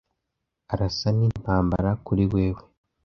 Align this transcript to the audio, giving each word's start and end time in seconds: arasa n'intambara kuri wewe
arasa 0.73 1.07
n'intambara 1.17 1.89
kuri 2.05 2.23
wewe 2.33 2.61